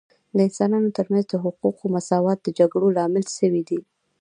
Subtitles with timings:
[0.35, 3.79] د انسانانو ترمنځ د حقوقو مساوات د جګړو لامل سوی دی